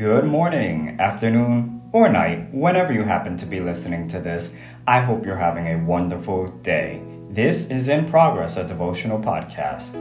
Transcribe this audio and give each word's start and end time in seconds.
Good 0.00 0.24
morning, 0.24 0.96
afternoon, 0.98 1.82
or 1.92 2.08
night, 2.08 2.54
whenever 2.54 2.90
you 2.90 3.02
happen 3.02 3.36
to 3.36 3.44
be 3.44 3.60
listening 3.60 4.08
to 4.08 4.18
this. 4.18 4.54
I 4.86 5.00
hope 5.00 5.26
you're 5.26 5.36
having 5.36 5.66
a 5.66 5.84
wonderful 5.84 6.46
day. 6.62 7.02
This 7.28 7.68
is 7.70 7.90
In 7.90 8.08
Progress, 8.08 8.56
a 8.56 8.66
devotional 8.66 9.18
podcast. 9.18 9.92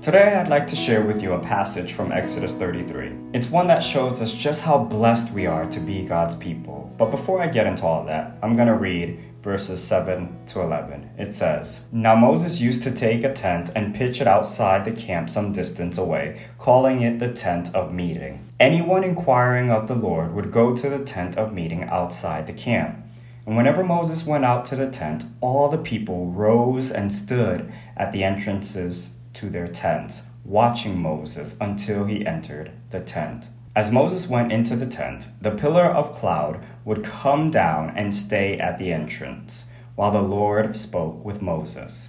Today, 0.00 0.36
I'd 0.36 0.48
like 0.48 0.66
to 0.68 0.74
share 0.74 1.04
with 1.04 1.22
you 1.22 1.34
a 1.34 1.38
passage 1.38 1.92
from 1.92 2.12
Exodus 2.12 2.54
33. 2.54 3.12
It's 3.34 3.50
one 3.50 3.66
that 3.66 3.82
shows 3.82 4.22
us 4.22 4.32
just 4.32 4.62
how 4.62 4.78
blessed 4.78 5.34
we 5.34 5.44
are 5.44 5.66
to 5.66 5.80
be 5.80 6.02
God's 6.02 6.34
people. 6.34 6.90
But 6.96 7.10
before 7.10 7.42
I 7.42 7.48
get 7.48 7.66
into 7.66 7.84
all 7.84 8.06
that, 8.06 8.38
I'm 8.42 8.56
going 8.56 8.68
to 8.68 8.74
read 8.74 9.22
verses 9.42 9.82
7 9.82 10.46
to 10.46 10.60
11. 10.60 11.10
It 11.18 11.34
says, 11.34 11.86
Now 11.92 12.14
Moses 12.14 12.60
used 12.60 12.82
to 12.82 12.90
take 12.90 13.24
a 13.24 13.32
tent 13.32 13.70
and 13.74 13.94
pitch 13.94 14.20
it 14.20 14.26
outside 14.26 14.84
the 14.84 14.92
camp 14.92 15.30
some 15.30 15.52
distance 15.52 15.96
away, 15.96 16.40
calling 16.58 17.00
it 17.00 17.18
the 17.18 17.32
tent 17.32 17.74
of 17.74 17.92
meeting. 17.92 18.46
Anyone 18.58 19.04
inquiring 19.04 19.70
of 19.70 19.88
the 19.88 19.94
Lord 19.94 20.34
would 20.34 20.52
go 20.52 20.76
to 20.76 20.88
the 20.90 21.04
tent 21.04 21.38
of 21.38 21.54
meeting 21.54 21.84
outside 21.84 22.46
the 22.46 22.52
camp. 22.52 22.98
And 23.46 23.56
whenever 23.56 23.82
Moses 23.82 24.26
went 24.26 24.44
out 24.44 24.64
to 24.66 24.76
the 24.76 24.90
tent, 24.90 25.24
all 25.40 25.68
the 25.68 25.78
people 25.78 26.26
rose 26.26 26.90
and 26.90 27.12
stood 27.12 27.72
at 27.96 28.12
the 28.12 28.22
entrances 28.22 29.12
to 29.32 29.48
their 29.48 29.68
tents, 29.68 30.22
watching 30.44 31.00
Moses 31.00 31.56
until 31.60 32.04
he 32.04 32.26
entered 32.26 32.72
the 32.90 33.00
tent. 33.00 33.48
As 33.76 33.92
Moses 33.92 34.28
went 34.28 34.50
into 34.50 34.74
the 34.74 34.86
tent, 34.86 35.28
the 35.40 35.52
pillar 35.52 35.84
of 35.84 36.12
cloud 36.12 36.64
would 36.84 37.04
come 37.04 37.52
down 37.52 37.90
and 37.96 38.12
stay 38.12 38.58
at 38.58 38.78
the 38.78 38.92
entrance, 38.92 39.68
while 39.94 40.10
the 40.10 40.22
Lord 40.22 40.76
spoke 40.76 41.24
with 41.24 41.40
Moses. 41.40 42.08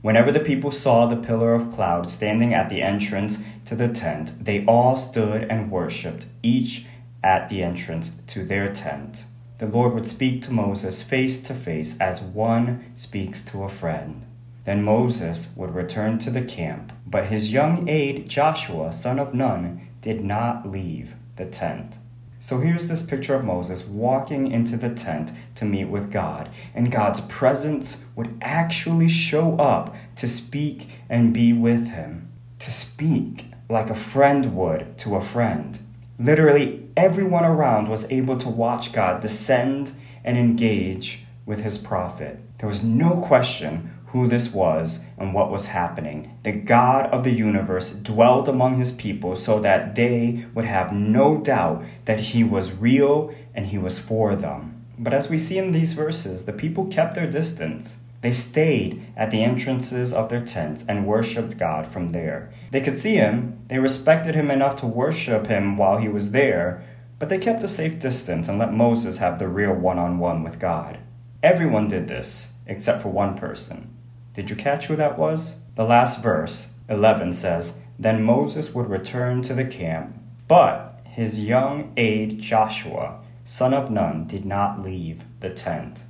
Whenever 0.00 0.32
the 0.32 0.40
people 0.40 0.70
saw 0.70 1.06
the 1.06 1.16
pillar 1.16 1.54
of 1.54 1.70
cloud 1.70 2.08
standing 2.08 2.54
at 2.54 2.70
the 2.70 2.80
entrance 2.80 3.42
to 3.66 3.74
the 3.74 3.88
tent, 3.88 4.32
they 4.42 4.64
all 4.64 4.96
stood 4.96 5.44
and 5.44 5.70
worshipped, 5.70 6.26
each 6.42 6.86
at 7.22 7.50
the 7.50 7.62
entrance 7.62 8.22
to 8.26 8.42
their 8.44 8.68
tent. 8.68 9.24
The 9.58 9.66
Lord 9.66 9.92
would 9.92 10.08
speak 10.08 10.40
to 10.42 10.52
Moses 10.52 11.02
face 11.02 11.42
to 11.44 11.54
face 11.54 11.98
as 12.00 12.22
one 12.22 12.84
speaks 12.94 13.42
to 13.46 13.64
a 13.64 13.68
friend. 13.68 14.24
Then 14.64 14.82
Moses 14.82 15.52
would 15.54 15.74
return 15.74 16.18
to 16.20 16.30
the 16.30 16.42
camp, 16.42 16.92
but 17.06 17.26
his 17.26 17.52
young 17.52 17.88
aide 17.88 18.26
Joshua, 18.28 18.92
son 18.92 19.18
of 19.18 19.34
Nun, 19.34 19.88
did 20.04 20.22
not 20.22 20.70
leave 20.70 21.14
the 21.36 21.46
tent. 21.46 21.96
So 22.38 22.58
here's 22.58 22.88
this 22.88 23.02
picture 23.02 23.34
of 23.34 23.42
Moses 23.42 23.86
walking 23.86 24.52
into 24.52 24.76
the 24.76 24.94
tent 24.94 25.32
to 25.54 25.64
meet 25.64 25.86
with 25.86 26.12
God, 26.12 26.50
and 26.74 26.92
God's 26.92 27.22
presence 27.22 28.04
would 28.14 28.36
actually 28.42 29.08
show 29.08 29.56
up 29.56 29.96
to 30.16 30.28
speak 30.28 30.90
and 31.08 31.32
be 31.32 31.54
with 31.54 31.88
him, 31.88 32.28
to 32.58 32.70
speak 32.70 33.46
like 33.70 33.88
a 33.88 33.94
friend 33.94 34.54
would 34.54 34.98
to 34.98 35.16
a 35.16 35.22
friend. 35.22 35.78
Literally, 36.18 36.86
everyone 36.98 37.46
around 37.46 37.88
was 37.88 38.10
able 38.12 38.36
to 38.36 38.48
watch 38.50 38.92
God 38.92 39.22
descend 39.22 39.92
and 40.22 40.36
engage 40.36 41.20
with 41.46 41.62
his 41.62 41.78
prophet. 41.78 42.40
There 42.58 42.68
was 42.68 42.84
no 42.84 43.22
question 43.22 43.90
who 44.14 44.28
this 44.28 44.54
was 44.54 45.04
and 45.18 45.34
what 45.34 45.50
was 45.50 45.66
happening. 45.66 46.38
The 46.44 46.52
God 46.52 47.06
of 47.06 47.24
the 47.24 47.32
universe 47.32 47.90
dwelled 47.90 48.48
among 48.48 48.76
his 48.76 48.92
people 48.92 49.34
so 49.34 49.58
that 49.58 49.96
they 49.96 50.46
would 50.54 50.66
have 50.66 50.92
no 50.92 51.38
doubt 51.38 51.84
that 52.04 52.20
he 52.20 52.44
was 52.44 52.72
real 52.72 53.34
and 53.56 53.66
he 53.66 53.76
was 53.76 53.98
for 53.98 54.36
them. 54.36 54.86
But 54.96 55.12
as 55.12 55.28
we 55.28 55.36
see 55.36 55.58
in 55.58 55.72
these 55.72 55.94
verses, 55.94 56.44
the 56.44 56.52
people 56.52 56.86
kept 56.86 57.16
their 57.16 57.28
distance. 57.28 57.98
They 58.20 58.30
stayed 58.30 59.04
at 59.16 59.32
the 59.32 59.42
entrances 59.42 60.12
of 60.12 60.28
their 60.28 60.44
tents 60.44 60.84
and 60.88 61.08
worshiped 61.08 61.58
God 61.58 61.88
from 61.88 62.10
there. 62.10 62.52
They 62.70 62.80
could 62.80 63.00
see 63.00 63.16
him, 63.16 63.58
they 63.66 63.80
respected 63.80 64.36
him 64.36 64.48
enough 64.48 64.76
to 64.76 64.86
worship 64.86 65.48
him 65.48 65.76
while 65.76 65.98
he 65.98 66.08
was 66.08 66.30
there, 66.30 66.84
but 67.18 67.28
they 67.28 67.38
kept 67.38 67.64
a 67.64 67.68
safe 67.68 67.98
distance 67.98 68.48
and 68.48 68.60
let 68.60 68.72
Moses 68.72 69.18
have 69.18 69.40
the 69.40 69.48
real 69.48 69.74
one 69.74 69.98
on 69.98 70.20
one 70.20 70.44
with 70.44 70.60
God. 70.60 70.98
Everyone 71.42 71.88
did 71.88 72.06
this, 72.06 72.54
except 72.68 73.02
for 73.02 73.08
one 73.08 73.36
person. 73.36 73.93
Did 74.34 74.50
you 74.50 74.56
catch 74.56 74.86
who 74.86 74.96
that 74.96 75.16
was? 75.16 75.56
The 75.76 75.84
last 75.84 76.20
verse, 76.20 76.74
11, 76.88 77.32
says, 77.34 77.78
Then 77.98 78.24
Moses 78.24 78.74
would 78.74 78.90
return 78.90 79.42
to 79.42 79.54
the 79.54 79.64
camp, 79.64 80.12
but 80.48 81.00
his 81.04 81.38
young 81.38 81.92
aide 81.96 82.40
Joshua, 82.40 83.20
son 83.44 83.72
of 83.72 83.92
Nun, 83.92 84.26
did 84.26 84.44
not 84.44 84.82
leave 84.82 85.22
the 85.38 85.50
tent. 85.50 86.02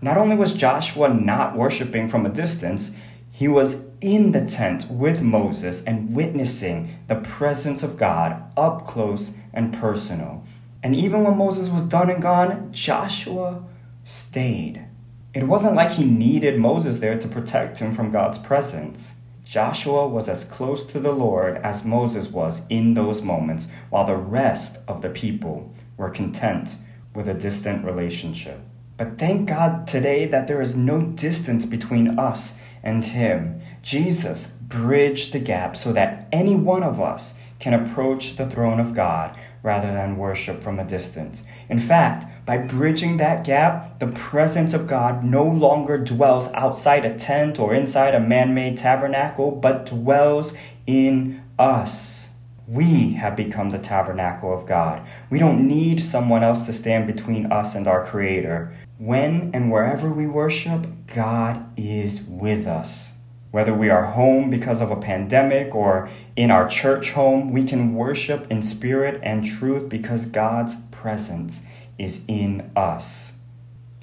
Not 0.00 0.16
only 0.16 0.36
was 0.36 0.54
Joshua 0.54 1.12
not 1.12 1.56
worshiping 1.56 2.08
from 2.08 2.24
a 2.24 2.30
distance, 2.30 2.96
he 3.32 3.48
was 3.48 3.86
in 4.00 4.30
the 4.30 4.46
tent 4.46 4.88
with 4.88 5.20
Moses 5.20 5.82
and 5.82 6.14
witnessing 6.14 6.96
the 7.08 7.16
presence 7.16 7.82
of 7.82 7.96
God 7.96 8.40
up 8.56 8.86
close 8.86 9.36
and 9.52 9.74
personal. 9.74 10.44
And 10.84 10.94
even 10.94 11.24
when 11.24 11.36
Moses 11.36 11.68
was 11.70 11.82
done 11.82 12.08
and 12.10 12.22
gone, 12.22 12.68
Joshua 12.70 13.64
stayed. 14.04 14.86
It 15.34 15.42
wasn't 15.42 15.74
like 15.74 15.90
he 15.90 16.04
needed 16.04 16.60
Moses 16.60 16.98
there 16.98 17.18
to 17.18 17.26
protect 17.26 17.80
him 17.80 17.92
from 17.92 18.12
God's 18.12 18.38
presence. 18.38 19.16
Joshua 19.42 20.06
was 20.06 20.28
as 20.28 20.44
close 20.44 20.84
to 20.84 21.00
the 21.00 21.10
Lord 21.10 21.56
as 21.56 21.84
Moses 21.84 22.28
was 22.28 22.64
in 22.68 22.94
those 22.94 23.20
moments, 23.20 23.68
while 23.90 24.04
the 24.04 24.16
rest 24.16 24.78
of 24.86 25.02
the 25.02 25.10
people 25.10 25.74
were 25.96 26.08
content 26.08 26.76
with 27.16 27.28
a 27.28 27.34
distant 27.34 27.84
relationship. 27.84 28.60
But 28.96 29.18
thank 29.18 29.48
God 29.48 29.88
today 29.88 30.26
that 30.26 30.46
there 30.46 30.60
is 30.60 30.76
no 30.76 31.02
distance 31.02 31.66
between 31.66 32.16
us 32.16 32.60
and 32.84 33.04
Him. 33.04 33.60
Jesus 33.82 34.46
bridged 34.46 35.32
the 35.32 35.40
gap 35.40 35.74
so 35.74 35.92
that 35.94 36.28
any 36.30 36.54
one 36.54 36.84
of 36.84 37.00
us 37.00 37.40
can 37.64 37.72
approach 37.72 38.36
the 38.36 38.46
throne 38.46 38.78
of 38.78 38.92
God 38.92 39.34
rather 39.62 39.90
than 39.90 40.18
worship 40.18 40.62
from 40.62 40.78
a 40.78 40.84
distance. 40.84 41.44
In 41.70 41.80
fact, 41.80 42.26
by 42.44 42.58
bridging 42.58 43.16
that 43.16 43.42
gap, 43.42 43.98
the 44.00 44.08
presence 44.08 44.74
of 44.74 44.86
God 44.86 45.24
no 45.24 45.42
longer 45.42 45.96
dwells 45.96 46.48
outside 46.52 47.06
a 47.06 47.16
tent 47.16 47.58
or 47.58 47.74
inside 47.74 48.14
a 48.14 48.20
man 48.20 48.52
made 48.52 48.76
tabernacle, 48.76 49.50
but 49.50 49.86
dwells 49.86 50.54
in 50.86 51.42
us. 51.58 52.28
We 52.68 53.14
have 53.14 53.34
become 53.34 53.70
the 53.70 53.78
tabernacle 53.78 54.52
of 54.52 54.66
God. 54.66 55.00
We 55.30 55.38
don't 55.38 55.66
need 55.66 56.02
someone 56.02 56.42
else 56.42 56.66
to 56.66 56.72
stand 56.74 57.06
between 57.06 57.50
us 57.50 57.74
and 57.74 57.86
our 57.86 58.04
Creator. 58.04 58.76
When 58.98 59.52
and 59.54 59.72
wherever 59.72 60.12
we 60.12 60.26
worship, 60.26 60.86
God 61.14 61.64
is 61.78 62.24
with 62.24 62.66
us. 62.66 63.20
Whether 63.54 63.72
we 63.72 63.88
are 63.88 64.06
home 64.06 64.50
because 64.50 64.80
of 64.80 64.90
a 64.90 64.96
pandemic 64.96 65.76
or 65.76 66.08
in 66.34 66.50
our 66.50 66.68
church 66.68 67.12
home, 67.12 67.52
we 67.52 67.62
can 67.62 67.94
worship 67.94 68.50
in 68.50 68.60
spirit 68.62 69.20
and 69.22 69.44
truth 69.44 69.88
because 69.88 70.26
God's 70.26 70.74
presence 70.90 71.64
is 71.96 72.24
in 72.26 72.72
us. 72.74 73.36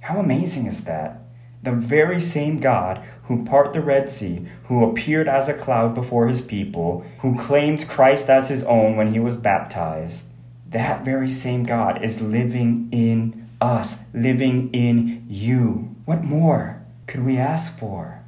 How 0.04 0.20
amazing 0.22 0.68
is 0.68 0.86
that? 0.86 1.20
The 1.64 1.74
very 1.74 2.22
same 2.22 2.62
God 2.62 3.04
who 3.24 3.44
parted 3.44 3.74
the 3.74 3.82
Red 3.82 4.10
Sea, 4.10 4.48
who 4.68 4.86
appeared 4.86 5.28
as 5.28 5.50
a 5.50 5.54
cloud 5.54 5.96
before 5.96 6.30
his 6.30 6.42
people, 6.42 7.04
who 7.20 7.38
claimed 7.38 7.90
Christ 7.90 8.30
as 8.30 8.48
his 8.48 8.64
own 8.64 8.96
when 8.96 9.12
he 9.12 9.20
was 9.20 9.36
baptized, 9.36 10.28
that 10.70 11.04
very 11.04 11.30
same 11.30 11.66
God 11.66 12.02
is 12.02 12.22
living 12.22 12.88
in 12.94 13.50
us, 13.60 14.06
living 14.14 14.70
in 14.72 15.26
you. 15.28 15.94
What 16.06 16.24
more 16.24 16.82
could 17.06 17.26
we 17.26 17.36
ask 17.36 17.78
for? 17.78 18.21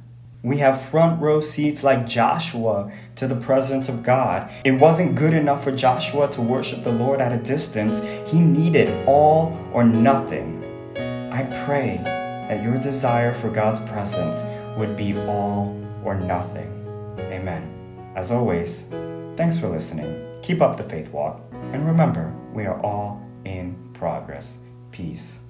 We 0.44 0.58
have 0.58 0.78
front 0.78 1.22
row 1.22 1.40
seats 1.40 1.82
like 1.82 2.06
Joshua 2.06 2.92
to 3.16 3.26
the 3.26 3.34
presence 3.34 3.88
of 3.88 4.02
God. 4.02 4.50
It 4.62 4.72
wasn't 4.72 5.14
good 5.14 5.32
enough 5.32 5.64
for 5.64 5.72
Joshua 5.72 6.28
to 6.32 6.42
worship 6.42 6.84
the 6.84 6.92
Lord 6.92 7.22
at 7.22 7.32
a 7.32 7.38
distance, 7.38 8.02
he 8.30 8.40
needed 8.40 9.08
all 9.08 9.58
or 9.72 9.84
nothing. 9.84 10.62
I 11.32 11.44
pray 11.64 11.98
that 12.04 12.62
your 12.62 12.76
desire 12.76 13.32
for 13.32 13.48
God's 13.48 13.80
presence 13.80 14.42
would 14.76 14.98
be 14.98 15.16
all 15.20 15.80
or 16.04 16.14
nothing. 16.14 16.70
Amen. 17.18 18.12
As 18.14 18.30
always, 18.30 18.82
thanks 19.38 19.56
for 19.56 19.70
listening. 19.70 20.26
Keep 20.42 20.60
up 20.60 20.76
the 20.76 20.82
faith 20.82 21.08
walk, 21.08 21.40
and 21.72 21.86
remember, 21.86 22.30
we 22.52 22.66
are 22.66 22.78
all 22.82 23.26
in 23.46 23.74
progress. 23.94 24.58
Peace. 24.92 25.40